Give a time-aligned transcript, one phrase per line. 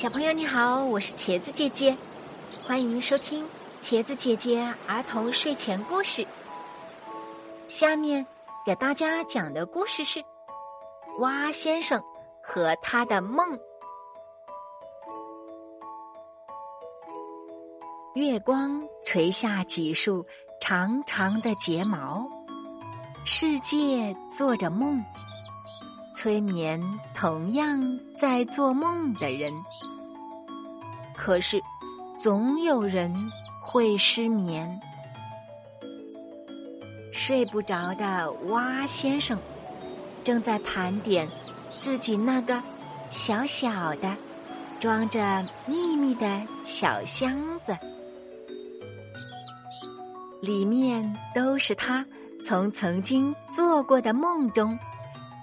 [0.00, 1.94] 小朋友你好，我是茄子姐姐，
[2.66, 3.46] 欢迎收听
[3.82, 6.26] 茄子姐姐儿童睡前故事。
[7.68, 8.26] 下面
[8.64, 10.18] 给大家讲的故事是
[11.18, 12.02] 《蛙先生
[12.42, 13.46] 和他的梦》。
[18.14, 20.24] 月光垂下几束
[20.62, 22.26] 长长的睫毛，
[23.26, 25.04] 世界做着梦。
[26.16, 26.82] 催眠
[27.14, 27.78] 同样
[28.16, 29.54] 在做梦的人，
[31.22, 31.62] 可是
[32.18, 33.14] 总有人
[33.62, 34.80] 会失眠。
[37.12, 39.38] 睡不着的蛙先生
[40.24, 41.28] 正在盘点
[41.76, 42.62] 自己那个
[43.10, 44.16] 小小的、
[44.80, 47.76] 装着秘密的小箱子，
[50.40, 52.02] 里面都是他
[52.42, 54.78] 从曾经做过的梦中。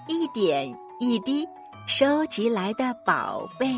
[0.08, 1.46] 一点一滴
[1.86, 3.76] 收集来的宝贝，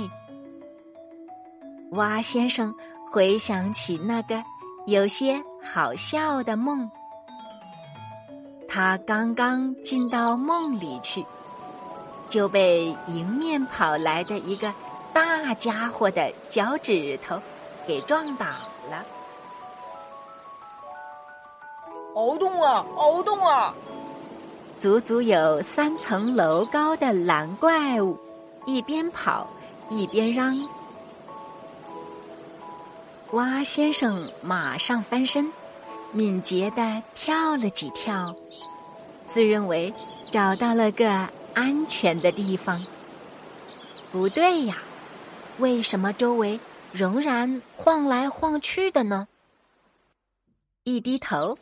[1.91, 2.73] 蛙先生
[3.11, 4.43] 回想起那个
[4.87, 6.89] 有些好笑的梦。
[8.69, 11.27] 他刚刚进到梦里去，
[12.29, 14.73] 就被迎面跑来的一个
[15.13, 17.41] 大家伙的脚趾头
[17.85, 18.47] 给撞倒
[18.89, 19.05] 了。
[22.15, 23.75] 熬洞啊，熬洞啊！
[24.79, 28.17] 足足有三层楼高的蓝怪物，
[28.65, 29.47] 一边跑
[29.89, 30.57] 一边嚷。
[33.33, 35.53] 蛙先生马上翻身，
[36.13, 38.35] 敏捷的跳了几跳，
[39.29, 39.95] 自认为
[40.33, 42.85] 找到了个安全的地方。
[44.11, 44.79] 不对呀，
[45.59, 46.59] 为什么周围
[46.93, 49.29] 仍然晃来晃去的呢？
[50.83, 51.57] 一低头，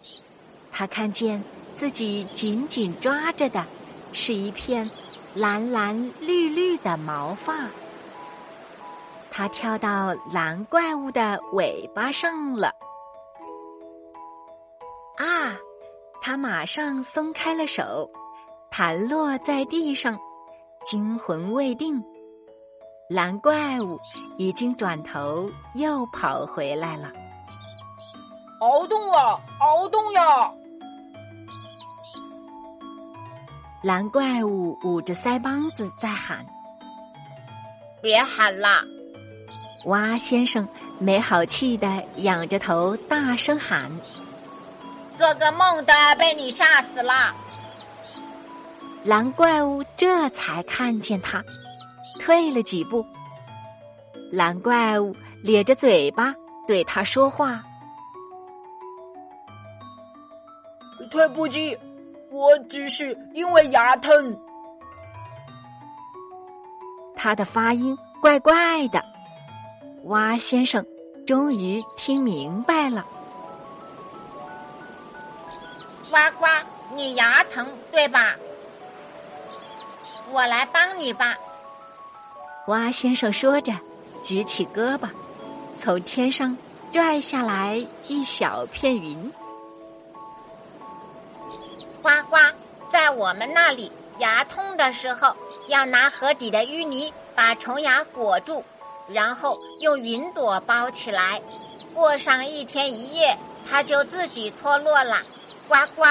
[0.72, 1.42] 他看见。
[1.74, 3.64] 自己紧紧抓着的，
[4.12, 4.90] 是一片
[5.36, 7.68] 蓝蓝绿绿的毛发。
[9.38, 12.74] 他跳到蓝怪物的尾巴上了。
[15.16, 15.54] 啊！
[16.20, 18.10] 他马上松开了手，
[18.68, 20.18] 弹落在地上，
[20.84, 22.02] 惊魂未定。
[23.08, 23.96] 蓝怪物
[24.38, 27.12] 已经转头又跑回来了。
[28.58, 30.52] 熬动啊，熬动呀！
[33.84, 36.44] 蓝怪物捂着腮帮子在喊
[38.02, 38.82] ：“别喊啦！”
[39.88, 40.66] 蛙先生
[40.98, 43.90] 没好气的仰着头大声喊
[45.16, 47.34] ：“做个梦都要被你吓死了！”
[49.04, 51.44] 蓝怪物这才看见他，
[52.18, 53.04] 退了几步。
[54.30, 56.34] 蓝怪物咧着嘴巴
[56.66, 57.62] 对他说话
[61.10, 61.76] ：“对不起。”
[62.30, 64.38] 我只是因为牙疼。
[67.16, 69.02] 他的发音怪怪的，
[70.08, 70.84] 蛙先生
[71.26, 73.04] 终于听明白了。
[76.10, 76.46] 呱呱，
[76.94, 78.34] 你牙疼对吧？
[80.30, 81.36] 我来帮你吧。
[82.68, 83.74] 蛙先生说着，
[84.22, 85.10] 举起胳膊，
[85.76, 86.56] 从天上
[86.90, 89.30] 拽下来一小片云。
[92.00, 92.36] 呱呱，
[92.88, 95.36] 在我们那里，牙痛的时候
[95.66, 98.64] 要拿河底的淤泥把虫牙裹住，
[99.06, 101.40] 然后用云朵包起来，
[101.94, 105.22] 过上一天一夜，它就自己脱落了。
[105.68, 106.04] 呱呱。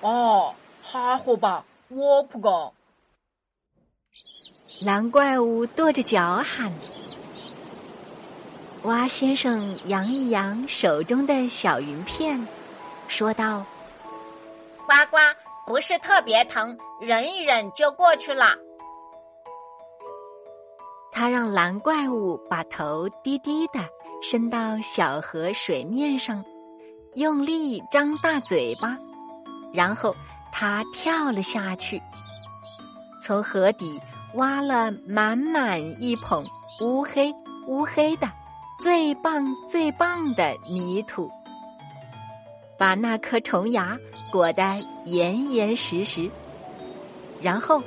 [0.00, 2.72] 哦，哈好吧，我不干。
[4.80, 6.72] 蓝怪物跺着脚喊。
[8.84, 12.46] 蛙先生扬一扬手中的小云片。
[13.08, 13.64] 说道
[14.86, 15.16] ：“呱呱，
[15.66, 18.56] 不是特别疼，忍一忍就过去了。”
[21.10, 23.80] 他让蓝怪物把头低低的
[24.22, 26.44] 伸到小河水面上，
[27.14, 28.96] 用力张大嘴巴，
[29.72, 30.14] 然后
[30.52, 32.00] 他跳了下去，
[33.22, 34.00] 从河底
[34.34, 36.46] 挖了满满一捧
[36.80, 37.32] 乌黑
[37.66, 38.30] 乌黑的、
[38.78, 41.30] 最棒最棒的泥土。
[42.78, 43.98] 把那颗虫牙
[44.30, 44.62] 裹得
[45.04, 46.30] 严严实实，
[47.42, 47.82] 然后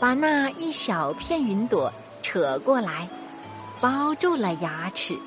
[0.00, 1.92] 把那一小片云朵
[2.22, 3.06] 扯过来，
[3.80, 5.18] 包住了牙齿。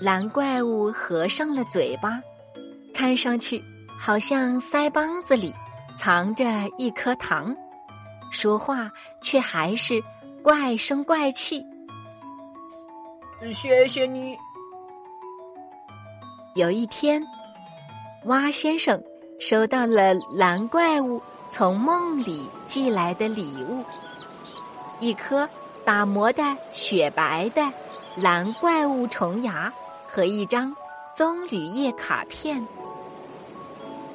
[0.00, 2.20] 蓝怪物合上了嘴巴，
[2.92, 3.62] 看上去
[3.98, 5.54] 好像腮帮子里
[5.96, 6.44] 藏着
[6.76, 7.56] 一颗糖，
[8.30, 8.90] 说话
[9.22, 10.02] 却还是
[10.42, 11.64] 怪声怪气。
[13.50, 14.36] 谢谢你。
[16.54, 17.22] 有一天，
[18.24, 19.02] 蛙先生
[19.38, 21.20] 收到了蓝怪物
[21.50, 23.84] 从梦里寄来的礼物，
[25.00, 25.48] 一颗
[25.84, 26.42] 打磨的
[26.72, 27.72] 雪白的
[28.16, 29.72] 蓝怪物虫牙
[30.06, 30.74] 和一张
[31.14, 32.66] 棕榈叶卡片。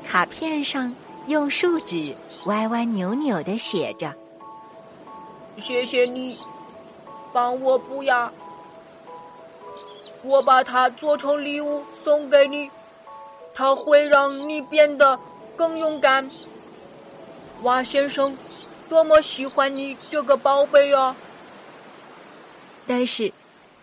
[0.06, 0.96] 卡片上
[1.28, 2.16] 用树脂
[2.46, 4.14] 歪歪扭扭的写着
[5.58, 6.40] ：“谢谢你，
[7.32, 8.32] 帮我补牙。
[10.24, 12.70] 我把它做成礼物送给你，
[13.54, 15.20] 它会让你变得
[15.56, 16.30] 更勇敢。”
[17.64, 18.36] 蛙先生，
[18.90, 21.16] 多么喜欢你这个宝贝啊！
[22.88, 23.32] 但是，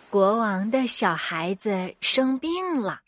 [0.09, 2.99] 国王的小孩子生病了，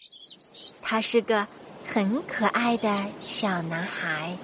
[0.81, 1.45] 他是个
[1.85, 4.37] 很可爱的小男孩。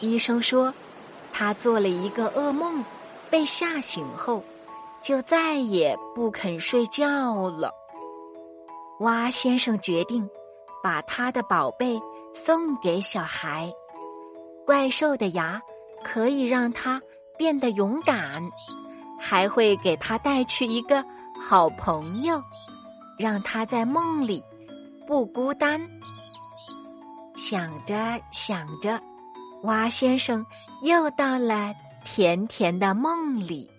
[0.00, 0.74] 医生说，
[1.32, 2.84] 他做了一个噩梦，
[3.30, 4.42] 被吓醒后，
[5.00, 7.72] 就再也不肯睡觉了。
[8.98, 10.28] 蛙先生决定
[10.82, 12.00] 把他的宝贝
[12.34, 13.72] 送给小孩。
[14.66, 15.60] 怪兽的牙
[16.04, 17.00] 可以让他
[17.38, 18.42] 变得勇敢，
[19.18, 21.04] 还会给他带去一个
[21.40, 22.40] 好朋友，
[23.18, 24.42] 让他在梦里
[25.06, 25.80] 不孤单。
[27.34, 29.00] 想着想着，
[29.62, 30.44] 蛙先生
[30.82, 33.71] 又到了甜甜的梦里。